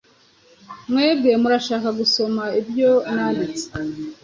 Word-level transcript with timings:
Mwebwe 0.89 1.31
murashaka 1.41 1.89
gusoma 1.99 2.43
ibyo 2.59 2.91
nanditse? 3.13 3.65